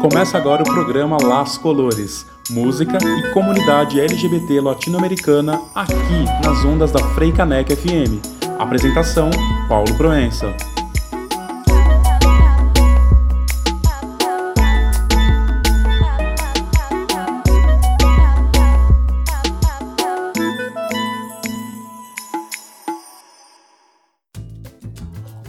Começa 0.00 0.38
agora 0.38 0.62
o 0.62 0.64
programa 0.64 1.16
Las 1.20 1.58
Colores, 1.58 2.24
música 2.50 2.98
e 3.02 3.32
comunidade 3.32 4.00
LGBT 4.00 4.60
latino-americana 4.60 5.60
aqui 5.74 6.24
nas 6.44 6.64
ondas 6.64 6.92
da 6.92 7.00
Freicanec 7.14 7.74
FM. 7.74 8.22
Apresentação: 8.60 9.28
Paulo 9.68 9.92
Proença. 9.96 10.54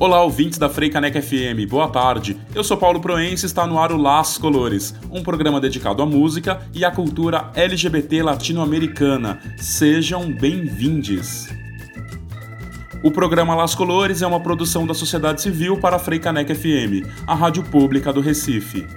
Olá, 0.02 0.24
ouvintes 0.24 0.58
da 0.58 0.70
Freicaneca 0.70 1.22
FM, 1.22 1.70
boa 1.70 1.90
tarde. 1.90 2.40
Eu 2.56 2.64
sou 2.64 2.78
Paulo 2.78 3.02
Proença 3.02 3.46
e 3.46 3.48
está 3.48 3.68
no 3.68 3.78
ar 3.78 3.92
o 3.92 3.98
Las 3.98 4.38
Colores, 4.38 4.96
um 5.12 5.22
programa 5.22 5.60
dedicado 5.60 6.02
à 6.02 6.06
música 6.06 6.62
e 6.74 6.86
à 6.86 6.90
cultura 6.90 7.52
LGBT 7.54 8.24
latino-americana. 8.24 9.42
Sejam 9.58 10.32
bem-vindos. 10.32 11.50
O 13.04 13.12
programa 13.12 13.54
Las 13.54 13.76
Colores 13.76 14.22
é 14.22 14.28
uma 14.28 14.40
produção 14.40 14.88
da 14.88 14.94
sociedade 14.94 15.42
civil 15.42 15.82
para 15.82 15.98
a 15.98 16.00
Freicaneca 16.00 16.56
FM, 16.56 17.06
a 17.28 17.36
rádio 17.36 17.64
pública 17.64 18.14
do 18.14 18.22
Recife. 18.22 18.88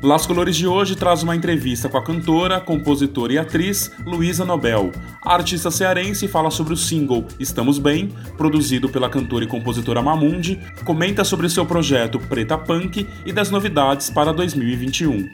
Las 0.00 0.26
Colores 0.26 0.56
de 0.56 0.64
hoje 0.64 0.94
traz 0.94 1.24
uma 1.24 1.34
entrevista 1.34 1.88
com 1.88 1.96
a 1.98 2.02
cantora, 2.02 2.60
compositora 2.60 3.32
e 3.32 3.38
atriz 3.38 3.90
Luísa 4.06 4.44
Nobel. 4.44 4.92
A 5.20 5.34
artista 5.34 5.72
cearense 5.72 6.28
fala 6.28 6.52
sobre 6.52 6.72
o 6.72 6.76
single 6.76 7.26
Estamos 7.38 7.80
Bem, 7.80 8.14
produzido 8.36 8.88
pela 8.88 9.10
cantora 9.10 9.44
e 9.44 9.48
compositora 9.48 10.00
Mamundi, 10.00 10.60
comenta 10.84 11.24
sobre 11.24 11.48
seu 11.48 11.66
projeto 11.66 12.20
Preta 12.20 12.56
Punk 12.56 13.08
e 13.26 13.32
das 13.32 13.50
novidades 13.50 14.08
para 14.08 14.32
2021. 14.32 15.28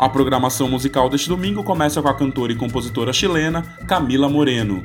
A 0.00 0.08
programação 0.08 0.68
musical 0.68 1.08
deste 1.08 1.28
domingo 1.28 1.62
começa 1.62 2.02
com 2.02 2.08
a 2.08 2.14
cantora 2.14 2.52
e 2.52 2.56
compositora 2.56 3.12
chilena 3.12 3.62
Camila 3.86 4.28
Moreno. 4.28 4.84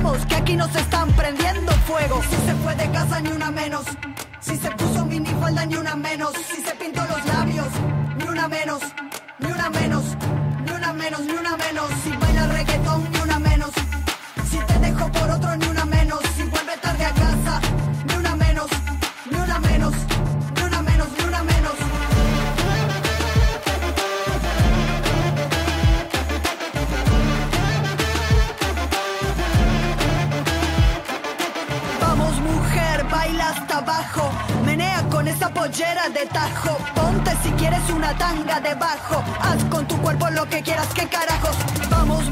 Que 0.00 0.34
aquí 0.34 0.56
nos 0.56 0.74
están 0.74 1.12
prendiendo 1.12 1.70
fuego. 1.86 2.22
Si 2.22 2.36
se 2.46 2.54
fue 2.54 2.74
de 2.74 2.90
casa, 2.90 3.20
ni 3.20 3.30
una 3.32 3.50
menos. 3.50 3.84
Si 4.40 4.56
se 4.56 4.70
puso 4.70 5.04
minifalda, 5.04 5.66
ni 5.66 5.74
una 5.74 5.94
menos. 5.94 6.32
Si 6.36 6.62
se 6.62 6.74
pintó 6.74 7.02
los 7.04 7.26
labios, 7.26 7.66
ni 8.16 8.24
una 8.24 8.48
menos. 8.48 8.80
Ni 9.40 9.52
una 9.52 9.68
menos. 9.68 10.04
Ni 10.64 10.72
una 10.72 10.92
menos, 10.94 11.20
ni 11.20 11.32
una 11.32 11.56
menos. 11.58 11.86
Si 12.02 12.10
baila 12.16 12.46
reggaetón, 12.46 13.08
ni 13.12 13.19
de 35.80 36.26
tajo, 36.26 36.76
ponte 36.94 37.30
si 37.42 37.50
quieres 37.52 37.88
una 37.88 38.14
tanga 38.18 38.60
debajo, 38.60 39.24
haz 39.40 39.64
con 39.70 39.88
tu 39.88 39.96
cuerpo 40.02 40.28
lo 40.28 40.46
que 40.46 40.62
quieras, 40.62 40.86
que 40.88 41.08
carajos. 41.08 41.56
Vamos 41.88 42.30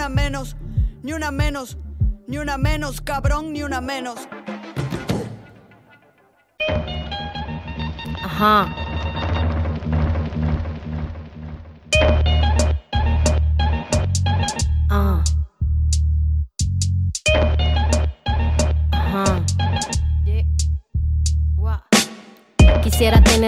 una 0.00 0.08
menos, 0.08 0.56
ni 1.02 1.12
una 1.12 1.30
menos. 1.30 1.76
Ni 2.26 2.38
una 2.38 2.56
menos, 2.56 3.02
cabrón, 3.02 3.52
ni 3.52 3.64
una 3.64 3.82
menos. 3.82 4.28
Ajá. 8.24 8.79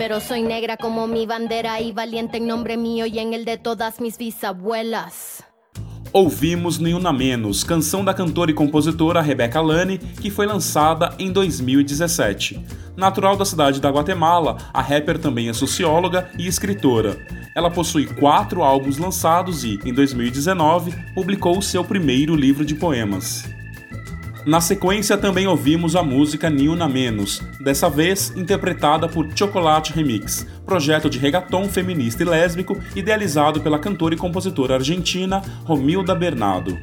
pero 0.00 0.18
soy 0.18 0.40
negra 0.40 0.78
como 0.78 1.06
mi 1.06 1.26
bandera 1.26 1.78
y 1.78 1.92
valiente 1.92 2.38
en 2.38 2.46
nombre 2.46 2.78
mío 2.78 3.04
y 3.04 3.18
en 3.18 3.34
el 3.34 3.44
de 3.44 3.58
todas 3.58 4.00
mis 4.00 4.16
bisabuelas. 4.16 5.44
Ouvimos 6.10 6.78
Nenhuma 6.78 7.12
Menos, 7.12 7.62
canção 7.62 8.02
da 8.02 8.14
cantora 8.14 8.50
e 8.50 8.54
compositora 8.54 9.20
Rebecca 9.20 9.60
Lane, 9.60 9.98
que 9.98 10.30
foi 10.30 10.46
lançada 10.46 11.14
em 11.18 11.30
2017. 11.30 12.64
Natural 12.96 13.36
da 13.36 13.44
cidade 13.44 13.78
da 13.78 13.90
Guatemala, 13.90 14.56
a 14.72 14.80
rapper 14.80 15.18
também 15.18 15.50
é 15.50 15.52
socióloga 15.52 16.30
e 16.38 16.46
escritora. 16.46 17.18
Ela 17.54 17.70
possui 17.70 18.06
quatro 18.06 18.62
álbuns 18.62 18.96
lançados 18.96 19.64
e, 19.64 19.78
em 19.84 19.92
2019, 19.92 20.94
publicou 21.14 21.60
seu 21.60 21.84
primeiro 21.84 22.34
livro 22.34 22.64
de 22.64 22.74
poemas. 22.74 23.59
Na 24.46 24.60
sequência 24.60 25.18
também 25.18 25.46
ouvimos 25.46 25.94
a 25.94 26.02
música 26.02 26.48
Niuna 26.48 26.88
Menos, 26.88 27.42
dessa 27.60 27.90
vez 27.90 28.32
interpretada 28.34 29.06
por 29.06 29.28
Chocolate 29.36 29.92
Remix, 29.92 30.46
projeto 30.64 31.10
de 31.10 31.18
reggaeton 31.18 31.68
feminista 31.68 32.22
e 32.22 32.26
lésbico 32.26 32.78
idealizado 32.96 33.60
pela 33.60 33.78
cantora 33.78 34.14
e 34.14 34.18
compositora 34.18 34.76
argentina 34.76 35.42
Romilda 35.64 36.14
Bernardo. 36.14 36.78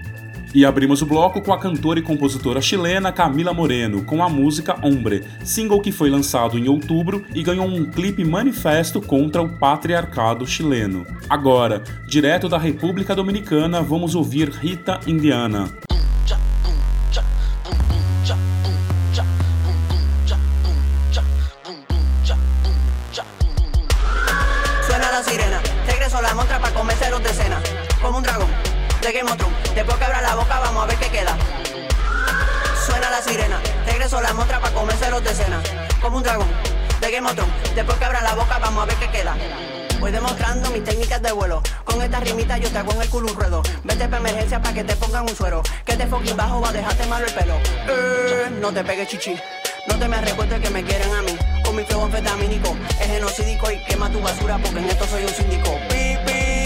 E 0.53 0.65
abrimos 0.65 1.01
o 1.01 1.05
bloco 1.05 1.41
com 1.41 1.51
a 1.51 1.59
cantora 1.59 1.99
e 1.99 2.03
compositora 2.03 2.61
chilena 2.61 3.11
Camila 3.11 3.53
Moreno, 3.53 4.03
com 4.05 4.23
a 4.23 4.29
música 4.29 4.77
Hombre, 4.83 5.23
single 5.43 5.81
que 5.81 5.91
foi 5.91 6.09
lançado 6.09 6.59
em 6.59 6.69
outubro 6.69 7.25
e 7.33 7.41
ganhou 7.41 7.67
um 7.67 7.85
clipe 7.85 8.23
manifesto 8.23 9.01
contra 9.01 9.41
o 9.41 9.57
patriarcado 9.57 10.45
chileno. 10.45 11.05
Agora, 11.27 11.83
direto 12.07 12.47
da 12.47 12.57
República 12.57 13.15
Dominicana, 13.15 13.81
vamos 13.81 14.15
ouvir 14.15 14.49
Rita 14.49 14.99
Indiana. 15.07 15.86
La 34.21 34.33
montra 34.33 34.59
para 34.59 34.73
comerse 34.73 35.09
de 35.09 35.33
cena. 35.33 35.61
Como 36.01 36.17
un 36.17 36.23
dragón 36.23 36.47
de 37.01 37.11
Game 37.11 37.29
of 37.29 37.35
Después 37.75 37.97
que 37.97 38.05
abra 38.05 38.21
la 38.21 38.35
boca, 38.35 38.57
vamos 38.59 38.83
a 38.83 38.85
ver 38.85 38.95
qué 38.95 39.09
queda. 39.09 39.35
Voy 39.99 40.11
demostrando 40.11 40.69
mis 40.71 40.83
técnicas 40.83 41.21
de 41.21 41.31
vuelo. 41.31 41.61
Con 41.83 42.01
esta 42.01 42.19
rimita 42.19 42.57
yo 42.57 42.69
te 42.69 42.77
hago 42.77 42.91
en 42.93 43.01
el 43.01 43.09
culo 43.09 43.31
un 43.31 43.35
ruedo. 43.35 43.63
Vete 43.83 44.07
para 44.07 44.17
emergencia 44.17 44.61
para 44.61 44.73
que 44.73 44.83
te 44.83 44.95
pongan 44.95 45.23
un 45.23 45.35
suero. 45.35 45.61
Que 45.85 45.95
te 45.95 46.07
fucking 46.07 46.37
bajo 46.37 46.61
va 46.61 46.69
a 46.69 46.73
dejarte 46.73 47.05
malo 47.07 47.25
el 47.25 47.33
pelo. 47.33 47.55
Eh, 47.87 48.49
no 48.61 48.71
te 48.71 48.83
pegues 48.83 49.07
chichi. 49.07 49.35
No 49.87 49.97
te 49.97 50.07
me 50.07 50.21
recuerdes 50.21 50.59
que 50.61 50.69
me 50.69 50.83
quieren 50.83 51.13
a 51.13 51.21
mí. 51.21 51.37
Con 51.63 51.75
mi 51.75 51.83
flow 51.83 52.05
anfetamínico. 52.05 52.75
Es 52.99 53.07
genocídico 53.07 53.71
y 53.71 53.83
quema 53.85 54.09
tu 54.09 54.21
basura 54.21 54.57
porque 54.57 54.79
en 54.79 54.89
esto 54.89 55.05
soy 55.07 55.23
un 55.23 55.33
síndico. 55.33 55.77
Pi, 55.89 56.17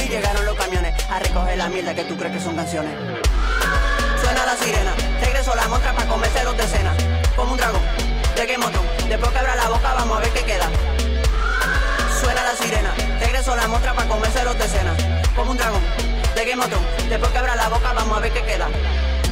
llegaron 0.09 0.45
los 0.45 0.55
camiones 0.55 0.93
a 1.09 1.19
recoger 1.19 1.57
la 1.57 1.69
mierda 1.69 1.95
que 1.95 2.03
tú 2.03 2.17
crees 2.17 2.33
que 2.33 2.39
son 2.41 2.55
canciones. 2.55 2.93
Suena 4.21 4.45
la 4.45 4.55
sirena, 4.57 4.93
regreso 5.21 5.55
la 5.55 5.67
mostra 5.69 5.93
para 5.93 6.07
comerse 6.07 6.43
los 6.43 6.57
de 6.57 6.67
cena. 6.67 6.93
Como 7.35 7.51
un 7.53 7.57
dragón, 7.57 7.81
de 8.35 8.57
moto. 8.57 8.79
Después 9.07 9.31
que 9.31 9.39
abra 9.39 9.55
la 9.55 9.69
boca, 9.69 9.93
vamos 9.93 10.17
a 10.17 10.21
ver 10.21 10.29
qué 10.31 10.43
queda. 10.43 10.69
Suena 12.19 12.43
la 12.43 12.55
sirena, 12.55 12.93
regreso 13.19 13.55
la 13.55 13.67
mostra 13.67 13.93
para 13.93 14.07
comerse 14.07 14.43
los 14.43 14.57
de 14.57 14.67
cena. 14.67 14.95
Como 15.35 15.51
un 15.51 15.57
dragón, 15.57 15.81
de 16.35 16.55
moto. 16.55 16.77
Después 17.09 17.31
que 17.31 17.37
abra 17.37 17.55
la 17.55 17.69
boca, 17.69 17.93
vamos 17.93 18.17
a 18.17 18.21
ver 18.21 18.31
qué 18.31 18.43
queda. 18.43 18.67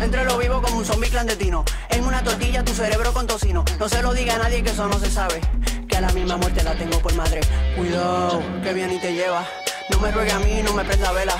Entre 0.01 0.23
lo 0.23 0.37
vivo 0.37 0.61
como 0.61 0.77
un 0.77 0.85
zombie 0.85 1.09
clandestino. 1.09 1.65
En 1.89 2.05
una 2.05 2.23
tortilla 2.23 2.63
tu 2.63 2.73
cerebro 2.73 3.13
con 3.13 3.27
tocino. 3.27 3.65
No 3.77 3.89
se 3.89 4.01
lo 4.01 4.13
diga 4.13 4.35
a 4.35 4.37
nadie 4.37 4.63
que 4.63 4.69
eso 4.69 4.87
no 4.87 4.97
se 4.97 5.11
sabe. 5.11 5.41
Que 5.87 5.97
a 5.97 6.01
la 6.01 6.09
misma 6.09 6.37
muerte 6.37 6.63
la 6.63 6.73
tengo 6.75 6.99
por 6.99 7.13
madre. 7.15 7.41
Cuidado, 7.75 8.41
que 8.63 8.73
bien 8.73 8.91
y 8.93 8.99
te 8.99 9.13
lleva. 9.13 9.45
No 9.89 9.99
me 9.99 10.11
ruegue 10.11 10.31
a 10.31 10.39
mí, 10.39 10.61
no 10.63 10.73
me 10.73 10.85
prenda 10.85 11.11
vela. 11.11 11.35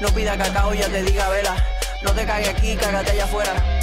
No 0.00 0.08
pida 0.10 0.36
cacao, 0.38 0.72
ya 0.74 0.88
te 0.88 1.02
diga 1.02 1.28
vela. 1.28 1.56
No 2.02 2.12
te 2.12 2.24
cague 2.24 2.50
aquí, 2.50 2.76
cágate 2.76 3.12
allá 3.12 3.24
afuera. 3.24 3.73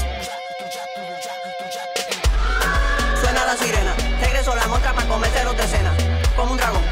Suena 3.41 3.53
la 3.53 3.59
sirena, 3.59 3.95
regreso 4.21 4.53
la 4.53 4.67
mostra 4.67 4.93
para 4.93 5.07
comerse 5.07 5.43
los 5.43 5.57
de 5.57 5.63
cena. 5.63 5.91
Como 6.35 6.51
un 6.51 6.57
dragón, 6.57 6.83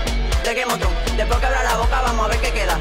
de 0.43 0.55
qué 0.55 0.65
moto. 0.65 0.89
Después 1.15 1.39
que 1.39 1.45
abra 1.45 1.61
la 1.61 1.77
boca, 1.77 2.01
vamos 2.01 2.25
a 2.25 2.29
ver 2.29 2.39
qué 2.39 2.51
queda. 2.51 2.75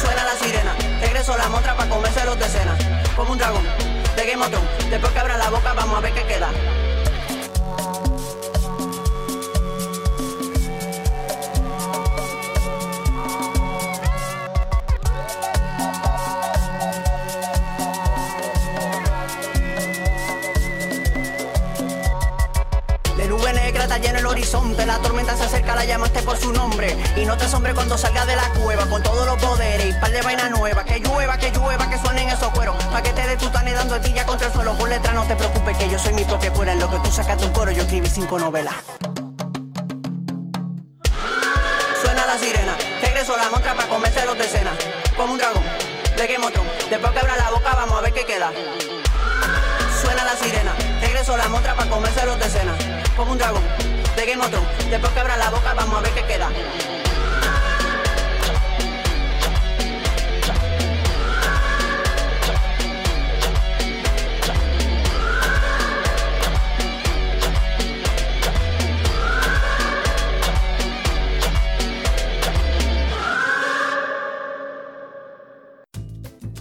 Suena 0.00 0.22
la 0.22 0.36
sirena, 0.36 0.72
regreso 1.00 1.36
la 1.36 1.48
mostra 1.48 1.74
para 1.74 1.90
comerse 1.90 2.24
los 2.24 2.38
de 2.38 2.48
cena. 2.48 2.78
Como 3.16 3.32
un 3.32 3.38
dragón, 3.38 3.66
de 4.14 4.22
qué 4.22 4.36
moto. 4.36 4.60
Después 4.88 5.12
que 5.12 5.18
abra 5.18 5.36
la 5.36 5.50
boca, 5.50 5.72
vamos 5.72 5.98
a 5.98 6.00
ver 6.00 6.12
qué 6.12 6.22
queda. 6.22 6.48
La 25.82 25.86
llamaste 25.86 26.22
por 26.22 26.38
su 26.38 26.52
nombre. 26.52 26.96
Y 27.16 27.24
no 27.24 27.36
te 27.36 27.44
asombre 27.44 27.74
cuando 27.74 27.98
salga 27.98 28.24
de 28.24 28.36
la 28.36 28.48
cueva 28.50 28.86
con 28.86 29.02
todos 29.02 29.26
los 29.26 29.36
poderes 29.42 29.86
y 29.86 29.92
par 30.00 30.12
de 30.12 30.22
vaina 30.22 30.48
nueva. 30.48 30.84
Que 30.84 31.00
llueva, 31.00 31.36
que 31.36 31.50
llueva, 31.50 31.90
que 31.90 31.98
suenen 31.98 32.28
esos 32.28 32.50
cueros. 32.50 32.76
Pa' 32.84 33.02
que 33.02 33.10
te 33.10 33.26
dé 33.26 33.36
tu 33.36 33.48
dando 33.50 33.96
ya 33.96 34.24
contra 34.24 34.46
el 34.46 34.52
suelo. 34.52 34.78
Por 34.78 34.88
letra 34.88 35.12
no 35.12 35.24
te 35.24 35.34
preocupes 35.34 35.76
que 35.76 35.90
yo 35.90 35.98
soy 35.98 36.12
mi 36.14 36.24
propia 36.24 36.52
fuera. 36.52 36.72
En 36.72 36.78
lo 36.78 36.88
que 36.88 36.98
tú 37.00 37.10
sacas 37.10 37.42
un 37.42 37.52
coro, 37.52 37.72
yo 37.72 37.82
escribí 37.82 38.06
cinco 38.08 38.38
novelas. 38.38 38.74
Suena 42.00 42.26
la 42.26 42.38
sirena, 42.38 42.76
regreso 43.02 43.36
la 43.36 43.50
montra 43.50 43.74
para 43.74 43.88
comerse 43.88 44.24
los 44.24 44.38
de 44.38 44.44
cena. 44.44 44.70
Como 45.16 45.32
un 45.32 45.38
dragón, 45.38 45.64
de 46.16 46.28
qué 46.28 46.38
moto. 46.38 46.62
Después 46.90 47.12
que 47.12 47.18
abra 47.18 47.36
la 47.36 47.50
boca, 47.50 47.74
vamos 47.74 47.98
a 47.98 48.02
ver 48.02 48.12
qué 48.12 48.24
queda. 48.24 48.52
Suena 50.00 50.22
la 50.22 50.36
sirena, 50.36 50.74
regreso 51.00 51.36
la 51.36 51.48
montra 51.48 51.74
para 51.74 51.90
comerse 51.90 52.24
los 52.24 52.38
de 52.38 52.48
cena. 52.48 52.72
Como 53.16 53.32
un 53.32 53.38
dragón 53.38 54.01
de 54.16 54.26
Game 54.26 54.44
Después 54.90 55.12
que 55.12 55.20
abra 55.20 55.36
la 55.36 55.50
boca, 55.50 55.74
vamos 55.74 55.98
a 55.98 56.00
ver 56.00 56.12
qué 56.12 56.24
queda. 56.24 56.50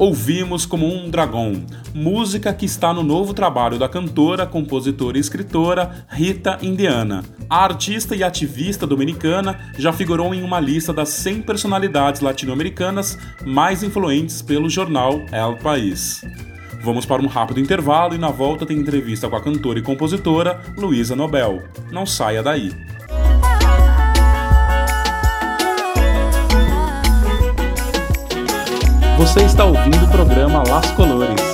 Ouvimos 0.02 0.66
como 0.66 0.92
um 0.92 1.12
dragão, 1.12 1.64
música 1.94 2.52
que 2.52 2.66
está 2.66 2.92
no 2.92 3.04
novo 3.04 3.36
trabalho 3.36 3.78
da 3.78 3.88
cantora, 3.88 4.48
compositora 4.48 5.16
e 5.16 5.22
escritora 5.22 6.08
Rita 6.10 6.58
Indiana. 6.64 7.24
A 7.48 7.64
artista 7.64 8.16
e 8.16 8.24
ativista 8.24 8.88
dominicana 8.88 9.72
já 9.78 9.94
figurou 9.94 10.34
em 10.34 10.42
uma 10.42 10.60
lista 10.60 10.92
das 10.92 11.10
100 11.10 11.44
personalidades 11.44 12.20
latino-americanas 12.20 13.16
mais 13.46 13.84
influentes 13.84 14.42
pelo 14.42 14.72
jornal 14.72 15.22
El 15.32 15.58
País. 15.58 16.26
Vamos 16.84 17.06
para 17.06 17.22
um 17.22 17.28
rápido 17.28 17.60
intervalo 17.60 18.16
e 18.16 18.18
na 18.18 18.32
volta 18.32 18.66
tem 18.66 18.80
entrevista 18.80 19.30
com 19.30 19.36
a 19.36 19.44
cantora 19.44 19.78
e 19.78 19.84
compositora 19.84 20.60
Luísa 20.76 21.16
Nobel. 21.16 21.62
Não 21.92 22.08
saia 22.08 22.42
daí. 22.42 22.72
Você 29.22 29.42
está 29.42 29.66
ouvindo 29.66 30.04
o 30.04 30.08
programa 30.08 30.64
Las 30.68 30.90
Colores. 30.94 31.51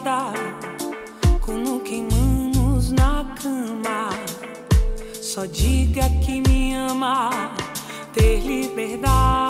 estrada, 0.00 0.32
quando 1.44 1.80
queimamos 1.80 2.90
na 2.90 3.24
cama. 3.40 4.08
Só 5.20 5.44
diga 5.44 6.08
que 6.24 6.40
me 6.40 6.74
ama, 6.74 7.30
ter 8.14 8.40
liberdade. 8.40 9.49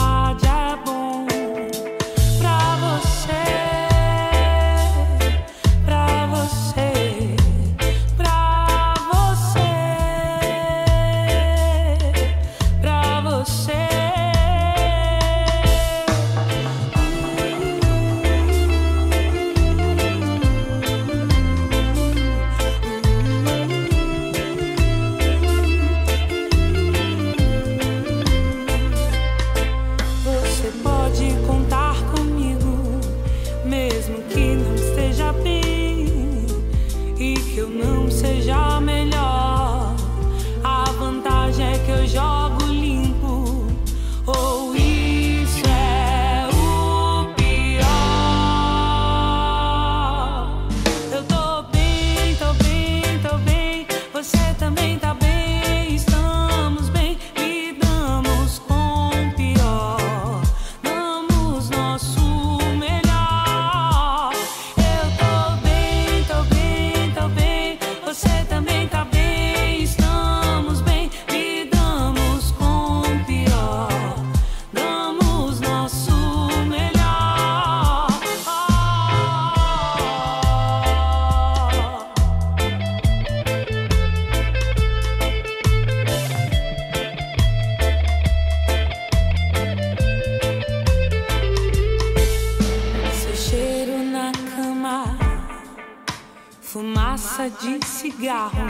Fumaça 97.30 97.48
de 97.48 97.86
cigarro. 97.86 98.66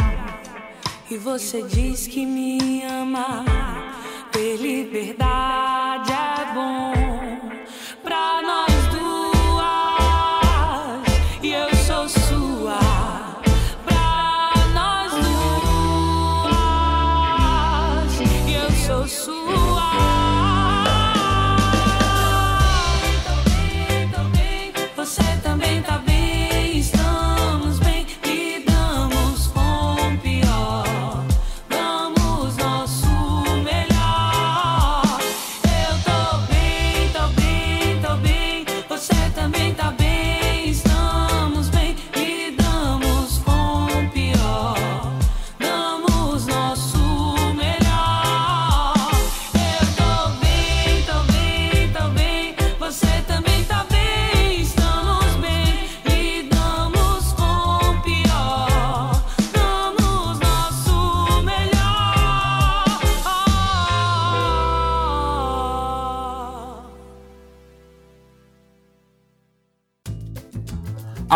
E 1.10 1.16
você 1.16 1.62
diz 1.62 2.06
que 2.06 2.24
me 2.26 2.82
ama, 2.84 3.44
ter 4.30 4.56
liberdade 4.56 6.12
é 6.12 6.54
bom 6.54 6.99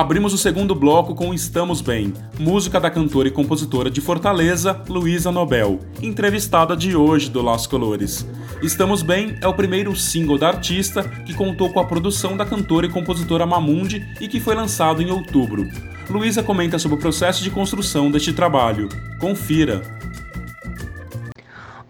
Abrimos 0.05 0.35
o 0.35 0.39
segundo 0.39 0.75
bloco 0.75 1.15
com 1.15 1.33
Estamos 1.33 1.81
Bem, 1.81 2.13
música 2.39 2.79
da 2.79 2.91
cantora 2.91 3.29
e 3.29 3.31
compositora 3.31 3.91
de 3.91 4.03
Fortaleza, 4.03 4.79
Luísa 4.87 5.33
Nobel, 5.33 5.81
entrevistada 6.03 6.77
de 6.77 6.95
hoje 6.95 7.31
do 7.31 7.41
Las 7.41 7.67
Colores. 7.67 8.29
Estamos 8.63 9.01
Bem 9.01 9.39
é 9.41 9.49
o 9.49 9.55
primeiro 9.55 9.97
single 9.97 10.37
da 10.37 10.49
artista 10.49 11.05
que 11.25 11.33
contou 11.33 11.73
com 11.73 11.81
a 11.81 11.87
produção 11.87 12.37
da 12.37 12.45
cantora 12.45 12.85
e 12.85 12.91
compositora 12.91 13.47
Mamundi 13.47 14.07
e 14.21 14.29
que 14.29 14.41
foi 14.41 14.55
lançado 14.55 15.01
em 15.01 15.11
outubro. 15.11 15.67
Luísa 16.11 16.43
comenta 16.43 16.79
sobre 16.79 16.99
o 16.99 17.01
processo 17.01 17.43
de 17.43 17.51
construção 17.51 18.11
deste 18.11 18.35
trabalho. 18.35 18.91
Confira! 19.19 19.81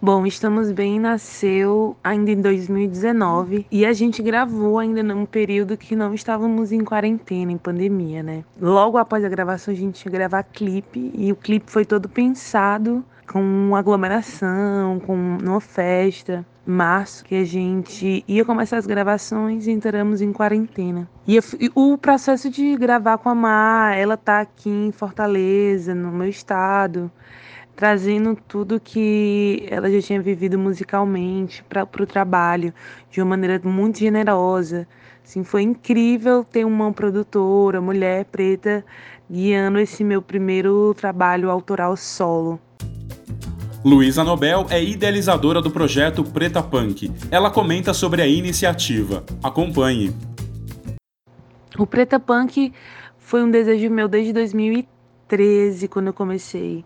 Bom, 0.04 0.26
Estamos 0.26 0.70
Bem 0.70 1.00
nasceu 1.00 1.96
ainda 2.04 2.30
em 2.30 2.38
2019 2.38 3.66
e 3.70 3.86
a 3.86 3.92
gente 3.94 4.22
gravou 4.22 4.78
ainda 4.78 5.02
num 5.02 5.24
período 5.24 5.78
que 5.78 5.96
não 5.96 6.12
estávamos 6.12 6.72
em 6.72 6.84
quarentena, 6.84 7.50
em 7.50 7.56
pandemia, 7.56 8.22
né? 8.22 8.44
Logo 8.60 8.98
após 8.98 9.24
a 9.24 9.30
gravação 9.30 9.72
a 9.72 9.74
gente 9.74 10.04
ia 10.04 10.12
gravar 10.12 10.42
clipe 10.42 11.10
e 11.14 11.32
o 11.32 11.36
clipe 11.36 11.72
foi 11.72 11.86
todo 11.86 12.06
pensado 12.06 13.02
com 13.26 13.74
aglomeração, 13.74 15.00
com 15.00 15.38
uma 15.42 15.58
festa. 15.58 16.44
Março 16.66 17.24
que 17.24 17.36
a 17.36 17.44
gente 17.44 18.22
ia 18.28 18.44
começar 18.44 18.76
as 18.76 18.86
gravações 18.86 19.66
e 19.66 19.70
entramos 19.70 20.20
em 20.20 20.34
quarentena. 20.34 21.08
E 21.26 21.36
eu 21.36 21.42
o 21.74 21.96
processo 21.96 22.50
de 22.50 22.76
gravar 22.76 23.16
com 23.16 23.30
a 23.30 23.34
Mar, 23.34 23.96
ela 23.96 24.18
tá 24.18 24.40
aqui 24.40 24.68
em 24.68 24.92
Fortaleza, 24.92 25.94
no 25.94 26.12
meu 26.12 26.28
estado 26.28 27.10
trazendo 27.74 28.36
tudo 28.48 28.80
que 28.80 29.66
ela 29.68 29.90
já 29.90 30.00
tinha 30.00 30.20
vivido 30.20 30.58
musicalmente 30.58 31.64
para 31.64 31.84
o 32.02 32.06
trabalho 32.06 32.72
de 33.10 33.20
uma 33.20 33.30
maneira 33.30 33.60
muito 33.64 33.98
generosa. 33.98 34.86
Assim, 35.24 35.42
foi 35.42 35.62
incrível 35.62 36.44
ter 36.44 36.64
uma 36.64 36.92
produtora, 36.92 37.80
mulher 37.80 38.26
preta, 38.26 38.84
guiando 39.30 39.78
esse 39.78 40.04
meu 40.04 40.20
primeiro 40.20 40.94
trabalho 40.94 41.50
autoral 41.50 41.96
solo. 41.96 42.60
Luísa 43.84 44.24
Nobel 44.24 44.66
é 44.70 44.82
idealizadora 44.82 45.60
do 45.60 45.70
projeto 45.70 46.24
Preta 46.24 46.62
Punk. 46.62 47.10
Ela 47.30 47.50
comenta 47.50 47.92
sobre 47.92 48.22
a 48.22 48.26
iniciativa. 48.26 49.24
Acompanhe. 49.42 50.14
O 51.78 51.86
Preta 51.86 52.20
Punk 52.20 52.72
foi 53.18 53.42
um 53.42 53.50
desejo 53.50 53.90
meu 53.90 54.08
desde 54.08 54.32
2013, 54.32 55.88
quando 55.88 56.06
eu 56.08 56.14
comecei 56.14 56.84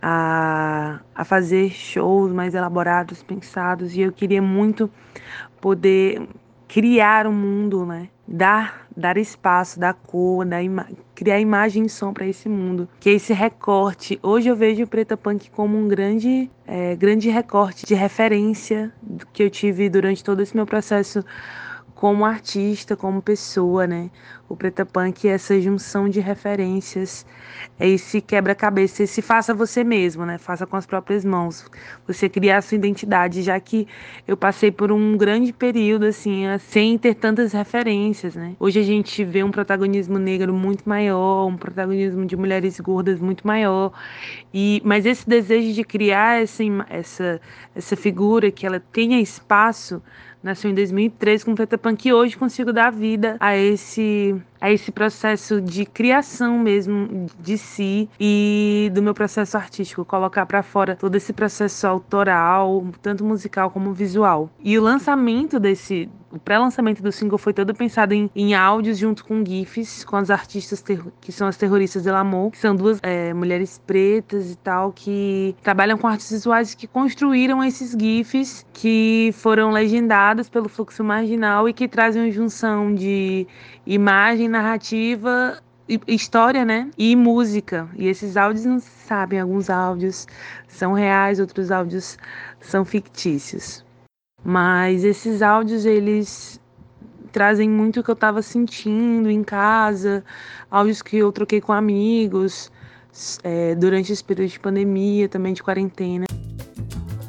a, 0.00 1.00
a 1.14 1.24
fazer 1.24 1.70
shows 1.70 2.32
mais 2.32 2.54
elaborados, 2.54 3.22
pensados, 3.22 3.96
e 3.96 4.00
eu 4.02 4.12
queria 4.12 4.42
muito 4.42 4.90
poder 5.60 6.26
criar 6.68 7.26
um 7.26 7.32
mundo, 7.32 7.86
né? 7.86 8.08
Dar, 8.28 8.86
dar 8.96 9.16
espaço, 9.16 9.78
dar 9.78 9.94
cor, 9.94 10.44
dar 10.44 10.62
ima 10.62 10.86
criar 11.14 11.40
imagem 11.40 11.86
e 11.86 11.88
som 11.88 12.12
para 12.12 12.26
esse 12.26 12.48
mundo, 12.48 12.88
que 13.00 13.08
é 13.08 13.12
esse 13.14 13.32
recorte. 13.32 14.18
Hoje 14.22 14.48
eu 14.48 14.56
vejo 14.56 14.84
o 14.84 14.86
Preta 14.86 15.16
Punk 15.16 15.50
como 15.50 15.78
um 15.78 15.88
grande, 15.88 16.50
é, 16.66 16.94
grande 16.94 17.30
recorte 17.30 17.86
de 17.86 17.94
referência 17.94 18.92
que 19.32 19.42
eu 19.42 19.48
tive 19.48 19.88
durante 19.88 20.22
todo 20.22 20.42
esse 20.42 20.54
meu 20.54 20.66
processo 20.66 21.24
como 21.94 22.26
artista, 22.26 22.94
como 22.94 23.22
pessoa, 23.22 23.86
né? 23.86 24.10
O 24.48 24.54
Preta 24.54 24.86
Punk 24.86 25.26
é 25.26 25.32
essa 25.32 25.60
junção 25.60 26.08
de 26.08 26.20
referências, 26.20 27.26
é 27.80 27.88
esse 27.88 28.20
quebra-cabeça, 28.20 29.02
esse 29.02 29.20
faça 29.20 29.52
você 29.52 29.82
mesmo, 29.82 30.24
né? 30.24 30.38
Faça 30.38 30.64
com 30.64 30.76
as 30.76 30.86
próprias 30.86 31.24
mãos. 31.24 31.68
Você 32.06 32.28
criar 32.28 32.58
a 32.58 32.62
sua 32.62 32.76
identidade, 32.76 33.42
já 33.42 33.58
que 33.58 33.88
eu 34.26 34.36
passei 34.36 34.70
por 34.70 34.92
um 34.92 35.16
grande 35.16 35.52
período, 35.52 36.06
assim, 36.06 36.44
sem 36.60 36.96
ter 36.96 37.14
tantas 37.14 37.52
referências, 37.52 38.36
né? 38.36 38.54
Hoje 38.60 38.78
a 38.78 38.84
gente 38.84 39.24
vê 39.24 39.42
um 39.42 39.50
protagonismo 39.50 40.16
negro 40.16 40.54
muito 40.54 40.88
maior, 40.88 41.46
um 41.46 41.56
protagonismo 41.56 42.24
de 42.24 42.36
mulheres 42.36 42.78
gordas 42.78 43.18
muito 43.18 43.44
maior, 43.44 43.92
e 44.54 44.80
mas 44.84 45.04
esse 45.06 45.28
desejo 45.28 45.72
de 45.72 45.82
criar 45.82 46.40
essa, 46.40 46.62
essa, 46.88 47.40
essa 47.74 47.96
figura 47.96 48.50
que 48.52 48.64
ela 48.64 48.78
tenha 48.78 49.20
espaço 49.20 50.00
nasceu 50.42 50.70
em 50.70 50.74
2003 50.74 51.42
com 51.42 51.54
Preta 51.56 51.76
Punk 51.76 52.06
e 52.06 52.12
hoje 52.12 52.36
consigo 52.36 52.72
dar 52.72 52.90
vida 52.92 53.36
a 53.40 53.56
esse 53.56 54.35
a 54.60 54.70
esse 54.70 54.90
processo 54.90 55.60
de 55.60 55.84
criação 55.84 56.58
mesmo 56.58 57.26
de 57.40 57.58
si 57.58 58.08
e 58.18 58.90
do 58.94 59.02
meu 59.02 59.14
processo 59.14 59.56
artístico, 59.56 60.04
colocar 60.04 60.46
para 60.46 60.62
fora 60.62 60.96
todo 60.96 61.14
esse 61.14 61.32
processo 61.32 61.86
autoral, 61.86 62.86
tanto 63.02 63.24
musical 63.24 63.70
como 63.70 63.92
visual. 63.92 64.50
E 64.62 64.78
o 64.78 64.82
lançamento 64.82 65.60
desse 65.60 66.08
o 66.30 66.38
pré-lançamento 66.38 67.02
do 67.02 67.12
single 67.12 67.38
foi 67.38 67.52
todo 67.52 67.74
pensado 67.74 68.12
em, 68.12 68.30
em 68.34 68.54
áudios 68.54 68.98
junto 68.98 69.24
com 69.24 69.44
GIFs, 69.44 70.04
com 70.04 70.16
as 70.16 70.30
artistas 70.30 70.82
que 71.20 71.32
são 71.32 71.46
as 71.46 71.56
terroristas 71.56 72.02
del 72.02 72.16
amor, 72.16 72.50
que 72.50 72.58
são 72.58 72.74
duas 72.74 72.98
é, 73.02 73.32
mulheres 73.32 73.80
pretas 73.86 74.50
e 74.50 74.56
tal, 74.56 74.92
que 74.92 75.54
trabalham 75.62 75.96
com 75.96 76.06
artes 76.06 76.30
visuais 76.30 76.74
que 76.74 76.86
construíram 76.86 77.62
esses 77.62 77.92
GIFs 77.92 78.66
que 78.72 79.30
foram 79.34 79.70
legendados 79.70 80.48
pelo 80.48 80.68
fluxo 80.68 81.04
marginal 81.04 81.68
e 81.68 81.72
que 81.72 81.86
trazem 81.86 82.22
uma 82.22 82.30
junção 82.30 82.94
de 82.94 83.46
imagem, 83.86 84.48
narrativa 84.48 85.62
história, 86.08 86.64
né? 86.64 86.90
E 86.98 87.14
música. 87.14 87.88
E 87.94 88.08
esses 88.08 88.36
áudios 88.36 88.64
não 88.64 88.80
se 88.80 88.90
sabem, 89.06 89.38
alguns 89.38 89.70
áudios 89.70 90.26
são 90.66 90.92
reais, 90.92 91.38
outros 91.38 91.70
áudios 91.70 92.18
são 92.60 92.84
fictícios. 92.84 93.85
Mas 94.48 95.02
esses 95.02 95.42
áudios 95.42 95.84
eles 95.84 96.60
trazem 97.32 97.68
muito 97.68 97.98
o 97.98 98.04
que 98.04 98.08
eu 98.08 98.14
estava 98.14 98.40
sentindo 98.42 99.28
em 99.28 99.42
casa, 99.42 100.24
áudios 100.70 101.02
que 101.02 101.16
eu 101.16 101.32
troquei 101.32 101.60
com 101.60 101.72
amigos 101.72 102.70
é, 103.42 103.74
durante 103.74 104.12
esse 104.12 104.22
período 104.22 104.48
de 104.48 104.60
pandemia, 104.60 105.28
também 105.28 105.52
de 105.52 105.60
quarentena. 105.64 106.26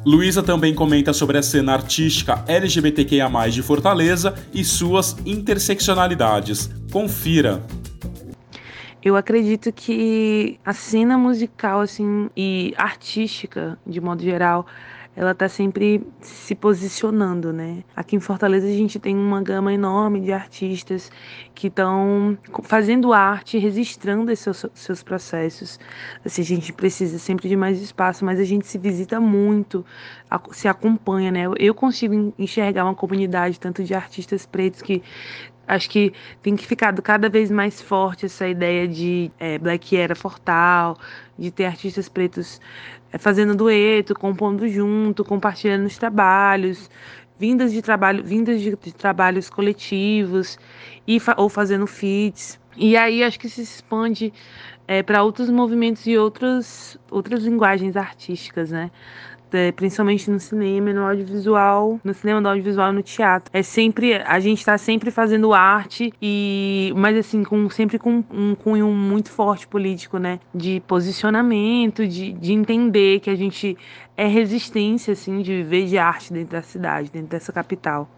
Luísa 0.06 0.44
também 0.44 0.72
comenta 0.72 1.12
sobre 1.12 1.36
a 1.36 1.42
cena 1.42 1.72
artística 1.72 2.44
LGBTQIA+, 2.46 3.28
de 3.50 3.62
Fortaleza 3.64 4.36
e 4.54 4.62
suas 4.62 5.16
interseccionalidades. 5.26 6.70
Confira! 6.92 7.60
Eu 9.02 9.16
acredito 9.16 9.72
que 9.72 10.60
a 10.64 10.72
cena 10.72 11.18
musical 11.18 11.80
assim 11.80 12.30
e 12.36 12.72
artística, 12.76 13.76
de 13.84 14.00
modo 14.00 14.22
geral, 14.22 14.64
ela 15.18 15.34
tá 15.34 15.48
sempre 15.48 16.00
se 16.20 16.54
posicionando, 16.54 17.52
né? 17.52 17.82
Aqui 17.96 18.14
em 18.14 18.20
Fortaleza 18.20 18.68
a 18.68 18.70
gente 18.70 19.00
tem 19.00 19.16
uma 19.16 19.42
gama 19.42 19.74
enorme 19.74 20.20
de 20.20 20.32
artistas 20.32 21.10
que 21.56 21.66
estão 21.66 22.38
fazendo 22.62 23.12
arte, 23.12 23.58
registrando 23.58 24.30
esses 24.30 24.44
seus, 24.44 24.66
seus 24.72 25.02
processos. 25.02 25.80
Assim, 26.24 26.42
a 26.42 26.44
gente 26.44 26.72
precisa 26.72 27.18
sempre 27.18 27.48
de 27.48 27.56
mais 27.56 27.82
espaço, 27.82 28.24
mas 28.24 28.38
a 28.38 28.44
gente 28.44 28.64
se 28.68 28.78
visita 28.78 29.18
muito, 29.18 29.84
se 30.52 30.68
acompanha, 30.68 31.32
né? 31.32 31.46
Eu 31.58 31.74
consigo 31.74 32.32
enxergar 32.38 32.84
uma 32.84 32.94
comunidade 32.94 33.58
tanto 33.58 33.82
de 33.82 33.94
artistas 33.94 34.46
pretos 34.46 34.82
que 34.82 35.02
Acho 35.68 35.90
que 35.90 36.14
tem 36.42 36.56
que 36.56 36.66
ficar 36.66 36.94
cada 37.02 37.28
vez 37.28 37.50
mais 37.50 37.80
forte 37.82 38.24
essa 38.24 38.48
ideia 38.48 38.88
de 38.88 39.30
é, 39.38 39.58
Black 39.58 39.94
Era 39.94 40.14
Fortal, 40.16 40.96
de 41.38 41.50
ter 41.50 41.66
artistas 41.66 42.08
pretos 42.08 42.58
é, 43.12 43.18
fazendo 43.18 43.54
dueto, 43.54 44.14
compondo 44.14 44.66
junto, 44.66 45.22
compartilhando 45.22 45.84
os 45.84 45.98
trabalhos, 45.98 46.90
vindas 47.38 47.70
de 47.70 47.82
trabalho, 47.82 48.24
vindas 48.24 48.62
de, 48.62 48.74
de 48.76 48.94
trabalhos 48.94 49.50
coletivos 49.50 50.58
e 51.06 51.18
ou 51.36 51.50
fazendo 51.50 51.86
feats. 51.86 52.58
E 52.74 52.96
aí 52.96 53.22
acho 53.22 53.38
que 53.38 53.48
se 53.50 53.60
expande 53.60 54.32
é, 54.86 55.02
para 55.02 55.22
outros 55.22 55.50
movimentos 55.50 56.06
e 56.06 56.16
outros, 56.16 56.96
outras 57.10 57.44
linguagens 57.44 57.94
artísticas, 57.94 58.70
né? 58.70 58.90
É, 59.52 59.72
principalmente 59.72 60.30
no 60.30 60.38
cinema, 60.38 60.92
no 60.92 61.06
audiovisual, 61.06 61.98
no 62.04 62.12
cinema, 62.12 62.40
no 62.40 62.48
audiovisual, 62.48 62.92
no 62.92 63.02
teatro. 63.02 63.50
É 63.52 63.62
sempre 63.62 64.14
a 64.14 64.38
gente 64.40 64.58
está 64.58 64.76
sempre 64.76 65.10
fazendo 65.10 65.54
arte 65.54 66.12
e, 66.20 66.92
mas 66.96 67.16
assim, 67.16 67.42
com 67.42 67.68
sempre 67.70 67.98
com 67.98 68.22
um 68.30 68.54
cunho 68.54 68.88
muito 68.88 69.30
forte 69.30 69.66
político, 69.66 70.18
né? 70.18 70.38
De 70.54 70.80
posicionamento, 70.86 72.06
de, 72.06 72.32
de 72.32 72.52
entender 72.52 73.20
que 73.20 73.30
a 73.30 73.34
gente 73.34 73.76
é 74.16 74.26
resistência, 74.26 75.12
assim, 75.12 75.40
de 75.40 75.62
viver 75.62 75.86
de 75.86 75.96
arte 75.96 76.32
dentro 76.32 76.52
da 76.52 76.62
cidade, 76.62 77.10
dentro 77.10 77.28
dessa 77.28 77.52
capital. 77.52 78.08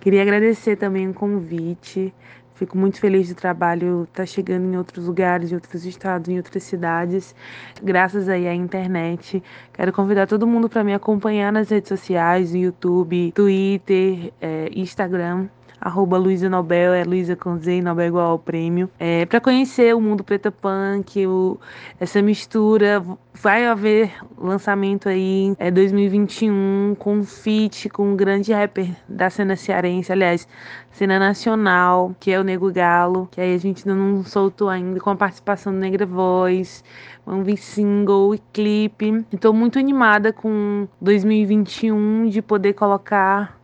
Queria 0.00 0.22
agradecer 0.22 0.76
também 0.76 1.08
o 1.08 1.14
convite. 1.14 2.12
Fico 2.60 2.76
muito 2.76 3.00
feliz 3.00 3.26
do 3.30 3.34
trabalho 3.34 4.02
estar 4.02 4.16
tá 4.22 4.26
chegando 4.26 4.66
em 4.66 4.76
outros 4.76 5.06
lugares, 5.06 5.50
em 5.50 5.54
outros 5.54 5.86
estados, 5.86 6.28
em 6.28 6.36
outras 6.36 6.62
cidades, 6.62 7.34
graças 7.82 8.28
aí 8.28 8.46
à 8.46 8.54
internet. 8.54 9.42
Quero 9.72 9.90
convidar 9.94 10.26
todo 10.26 10.46
mundo 10.46 10.68
para 10.68 10.84
me 10.84 10.92
acompanhar 10.92 11.50
nas 11.50 11.70
redes 11.70 11.88
sociais, 11.88 12.52
no 12.52 12.58
YouTube, 12.58 13.32
Twitter, 13.32 14.30
é, 14.42 14.68
Instagram 14.74 15.48
arroba 15.80 16.18
Luísa 16.18 16.48
Nobel, 16.48 16.92
é 16.92 17.04
Luísa 17.04 17.34
com 17.34 17.56
Z 17.56 17.80
Nobel 17.80 18.08
igual 18.08 18.32
ao 18.32 18.38
prêmio. 18.38 18.90
É, 18.98 19.24
para 19.26 19.40
conhecer 19.40 19.94
o 19.94 20.00
mundo 20.00 20.22
preta 20.22 20.50
punk, 20.52 21.26
o, 21.26 21.58
essa 21.98 22.20
mistura, 22.20 23.02
vai 23.34 23.66
haver 23.66 24.12
lançamento 24.36 25.08
aí 25.08 25.54
é 25.58 25.70
2021 25.70 26.94
com 26.98 27.16
um 27.16 27.24
feat 27.24 27.88
com 27.88 28.12
um 28.12 28.16
grande 28.16 28.52
rapper 28.52 28.90
da 29.08 29.30
cena 29.30 29.56
cearense, 29.56 30.12
aliás, 30.12 30.46
cena 30.90 31.18
nacional, 31.18 32.14
que 32.20 32.30
é 32.30 32.38
o 32.38 32.44
Nego 32.44 32.70
Galo, 32.72 33.28
que 33.30 33.40
aí 33.40 33.54
a 33.54 33.58
gente 33.58 33.86
não 33.86 34.22
soltou 34.24 34.68
ainda, 34.68 35.00
com 35.00 35.10
a 35.10 35.16
participação 35.16 35.72
do 35.72 35.78
Negra 35.78 36.04
Voz, 36.04 36.84
vamos 37.24 37.46
vir 37.46 37.56
single 37.56 38.34
e 38.34 38.38
clipe. 38.52 39.24
Estou 39.32 39.54
muito 39.54 39.78
animada 39.78 40.32
com 40.32 40.86
2021 41.00 42.28
de 42.28 42.42
poder 42.42 42.74
colocar 42.74 43.59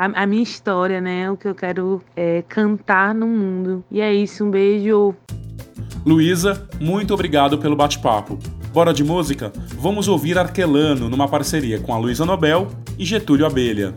a, 0.00 0.22
a, 0.22 0.26
minha 0.26 0.42
história, 0.42 0.98
né? 0.98 1.30
O 1.30 1.36
que 1.36 1.46
eu 1.46 1.54
quero 1.54 2.02
é, 2.16 2.42
cantar 2.48 3.14
no 3.14 3.26
mundo. 3.26 3.84
E 3.90 4.00
é 4.00 4.12
isso, 4.14 4.42
um 4.44 4.50
beijo. 4.50 5.14
Luísa, 6.06 6.66
muito 6.80 7.12
obrigado 7.12 7.58
pelo 7.58 7.76
bate-papo. 7.76 8.38
Bora 8.72 8.94
de 8.94 9.04
música? 9.04 9.52
Vamos 9.76 10.08
ouvir 10.08 10.38
Arquelano 10.38 11.10
numa 11.10 11.28
parceria 11.28 11.78
com 11.78 11.92
a 11.92 11.98
Luísa 11.98 12.24
Nobel 12.24 12.68
e 12.98 13.04
Getúlio 13.04 13.44
Abelha. 13.44 13.92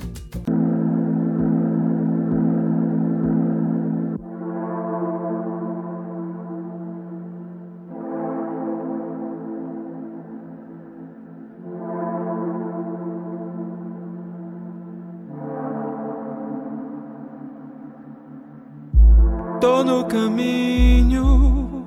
Tô 19.63 19.81
no 19.81 20.03
caminho, 20.03 21.85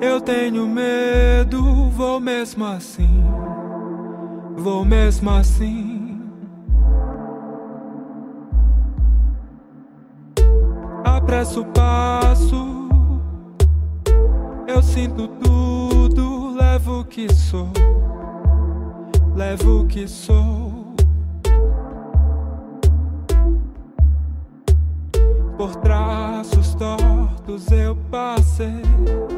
eu 0.00 0.20
tenho 0.20 0.64
medo, 0.64 1.60
vou 1.90 2.20
mesmo 2.20 2.64
assim, 2.66 3.24
vou 4.56 4.84
mesmo 4.84 5.28
assim. 5.28 6.20
Apresso 11.02 11.62
o 11.62 11.64
passo, 11.64 12.88
eu 14.68 14.80
sinto 14.84 15.26
tudo, 15.26 16.54
levo 16.54 17.00
o 17.00 17.04
que 17.04 17.26
sou, 17.34 17.72
levo 19.34 19.80
o 19.80 19.86
que 19.88 20.06
sou. 20.06 20.70
por 25.60 25.76
traços 25.76 26.09
tortos 27.50 27.72
eu 27.72 27.96
passei. 28.10 29.29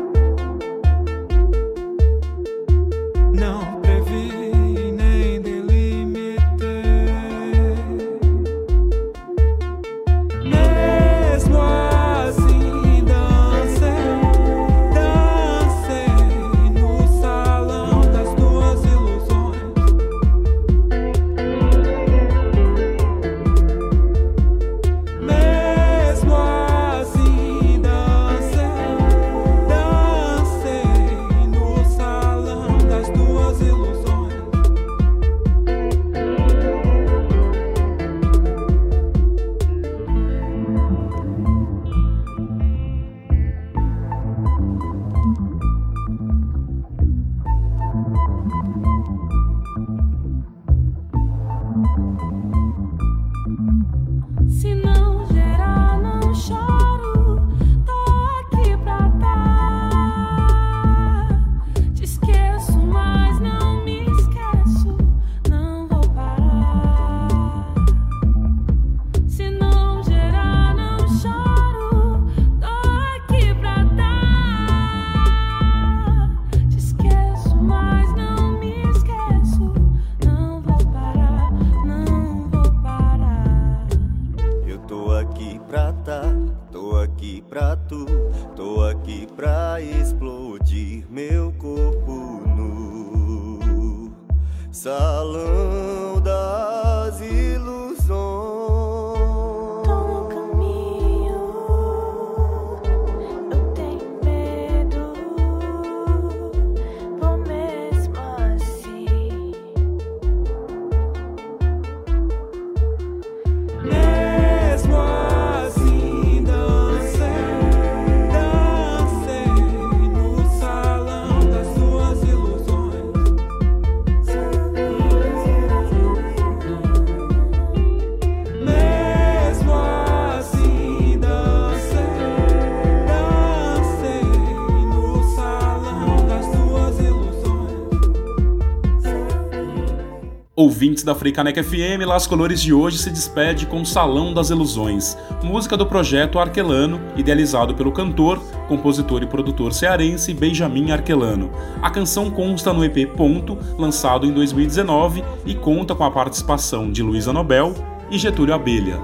Ouvintes 140.62 141.02
da 141.02 141.12
Freicaneca 141.12 141.60
FM, 141.60 142.06
Las 142.06 142.24
Colores 142.24 142.62
de 142.62 142.72
hoje 142.72 142.96
se 142.96 143.10
despede 143.10 143.66
com 143.66 143.84
Salão 143.84 144.32
das 144.32 144.50
Ilusões, 144.50 145.18
música 145.42 145.76
do 145.76 145.84
projeto 145.84 146.38
Arquelano, 146.38 147.00
idealizado 147.16 147.74
pelo 147.74 147.90
cantor, 147.90 148.38
compositor 148.68 149.24
e 149.24 149.26
produtor 149.26 149.72
cearense 149.72 150.32
Benjamin 150.32 150.92
Arquelano. 150.92 151.50
A 151.82 151.90
canção 151.90 152.30
consta 152.30 152.72
no 152.72 152.84
EP 152.84 153.08
Ponto, 153.16 153.58
lançado 153.76 154.24
em 154.24 154.30
2019, 154.30 155.24
e 155.44 155.52
conta 155.52 155.96
com 155.96 156.04
a 156.04 156.12
participação 156.12 156.92
de 156.92 157.02
Luísa 157.02 157.32
Nobel 157.32 157.74
e 158.08 158.16
Getúlio 158.16 158.54
Abelha. 158.54 159.00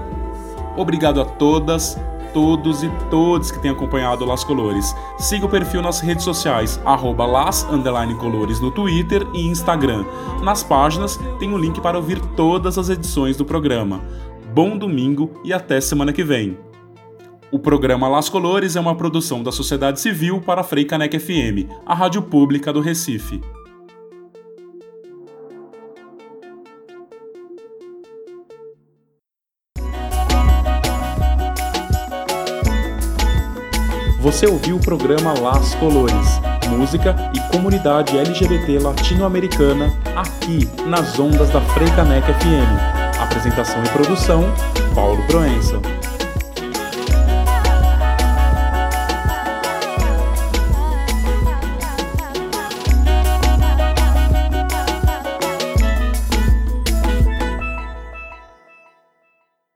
Obrigado 0.77 1.19
a 1.19 1.25
todas, 1.25 1.99
todos 2.33 2.83
e 2.83 2.89
todos 3.09 3.51
que 3.51 3.59
têm 3.59 3.71
acompanhado 3.71 4.25
Las 4.25 4.43
Colores. 4.43 4.95
Siga 5.17 5.45
o 5.45 5.49
perfil 5.49 5.81
nas 5.81 5.99
redes 5.99 6.23
sociais, 6.23 6.79
arroba 6.85 7.25
Las 7.25 7.67
Colores 8.19 8.59
no 8.59 8.71
Twitter 8.71 9.25
e 9.33 9.47
Instagram. 9.47 10.05
Nas 10.43 10.63
páginas 10.63 11.19
tem 11.39 11.51
o 11.51 11.55
um 11.55 11.57
link 11.57 11.79
para 11.81 11.97
ouvir 11.97 12.19
todas 12.35 12.77
as 12.77 12.89
edições 12.89 13.37
do 13.37 13.45
programa. 13.45 14.01
Bom 14.53 14.77
domingo 14.77 15.31
e 15.43 15.53
até 15.53 15.79
semana 15.79 16.11
que 16.11 16.23
vem. 16.23 16.57
O 17.51 17.57
programa 17.57 18.07
Las 18.07 18.29
Colores 18.29 18.75
é 18.75 18.79
uma 18.79 18.95
produção 18.95 19.41
da 19.41 19.51
sociedade 19.51 19.99
civil 19.99 20.39
para 20.39 20.61
a 20.61 20.63
Freicaneca 20.63 21.19
FM, 21.19 21.69
a 21.85 21.95
rádio 21.95 22.21
pública 22.21 22.71
do 22.71 22.79
Recife. 22.79 23.41
Você 34.29 34.45
ouviu 34.45 34.75
o 34.75 34.79
programa 34.79 35.33
Las 35.39 35.73
Colores, 35.73 36.39
música 36.69 37.15
e 37.33 37.51
comunidade 37.51 38.15
LGBT 38.15 38.77
latino-americana 38.77 39.91
aqui 40.15 40.69
nas 40.85 41.17
ondas 41.17 41.49
da 41.49 41.59
Freicaneca 41.59 42.31
FM. 42.35 43.19
Apresentação 43.19 43.83
e 43.83 43.89
produção, 43.89 44.43
Paulo 44.93 45.25
Proença. 45.25 45.81